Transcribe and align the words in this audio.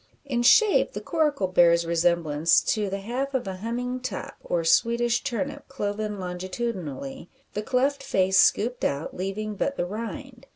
In 0.25 0.41
shape 0.41 0.93
the 0.93 0.99
coracle 0.99 1.45
bears 1.47 1.85
resemblance 1.85 2.59
to 2.73 2.89
the 2.89 3.01
half 3.01 3.35
of 3.35 3.47
a 3.47 3.57
humming 3.57 3.99
top, 3.99 4.35
or 4.43 4.63
Swedish 4.63 5.21
turnip 5.23 5.67
cloven 5.67 6.17
longitudinally, 6.19 7.29
the 7.53 7.61
cleft 7.61 8.01
face 8.01 8.39
scooped 8.39 8.83
out 8.83 9.15
leaving 9.15 9.53
but 9.53 9.77
the 9.77 9.85
rind. 9.85 10.47